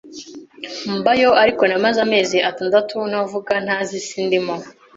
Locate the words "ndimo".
4.27-4.55